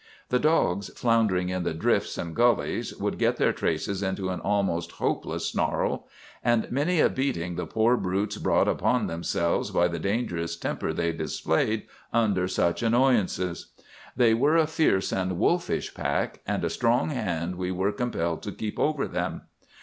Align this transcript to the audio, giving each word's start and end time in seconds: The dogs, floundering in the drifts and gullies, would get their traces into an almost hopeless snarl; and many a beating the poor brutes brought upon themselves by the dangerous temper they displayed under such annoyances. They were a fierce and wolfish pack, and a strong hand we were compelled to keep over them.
The 0.29 0.39
dogs, 0.39 0.89
floundering 0.95 1.49
in 1.49 1.61
the 1.61 1.75
drifts 1.75 2.17
and 2.17 2.35
gullies, 2.35 2.91
would 2.97 3.19
get 3.19 3.37
their 3.37 3.53
traces 3.53 4.01
into 4.01 4.29
an 4.29 4.39
almost 4.39 4.93
hopeless 4.93 5.45
snarl; 5.45 6.07
and 6.43 6.71
many 6.71 6.99
a 6.99 7.07
beating 7.07 7.55
the 7.55 7.67
poor 7.67 7.95
brutes 7.95 8.37
brought 8.37 8.67
upon 8.67 9.05
themselves 9.05 9.69
by 9.69 9.87
the 9.87 9.99
dangerous 9.99 10.55
temper 10.57 10.91
they 10.91 11.11
displayed 11.11 11.85
under 12.11 12.47
such 12.47 12.81
annoyances. 12.81 13.73
They 14.15 14.33
were 14.33 14.57
a 14.57 14.65
fierce 14.65 15.11
and 15.11 15.37
wolfish 15.37 15.93
pack, 15.93 16.39
and 16.47 16.63
a 16.65 16.71
strong 16.71 17.09
hand 17.11 17.55
we 17.57 17.71
were 17.71 17.91
compelled 17.91 18.41
to 18.41 18.51
keep 18.51 18.79
over 18.79 19.07
them. 19.07 19.41